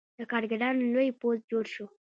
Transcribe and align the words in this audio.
د 0.17 0.19
کارګرانو 0.31 0.89
لوی 0.93 1.09
پوځ 1.19 1.37
جوړ 1.51 1.65
شو. 1.73 1.85